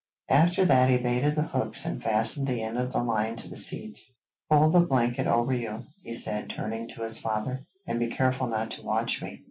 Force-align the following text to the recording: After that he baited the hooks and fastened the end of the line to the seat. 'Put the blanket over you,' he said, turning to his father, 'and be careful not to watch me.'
After 0.29 0.65
that 0.65 0.89
he 0.89 0.97
baited 0.97 1.35
the 1.35 1.43
hooks 1.43 1.85
and 1.85 2.01
fastened 2.01 2.47
the 2.47 2.63
end 2.63 2.79
of 2.79 2.91
the 2.91 3.03
line 3.03 3.35
to 3.35 3.47
the 3.47 3.55
seat. 3.55 3.99
'Put 4.49 4.73
the 4.73 4.79
blanket 4.79 5.27
over 5.27 5.53
you,' 5.53 5.83
he 6.01 6.11
said, 6.11 6.49
turning 6.49 6.87
to 6.87 7.03
his 7.03 7.19
father, 7.19 7.59
'and 7.85 7.99
be 7.99 8.07
careful 8.07 8.47
not 8.47 8.71
to 8.71 8.81
watch 8.81 9.21
me.' 9.21 9.39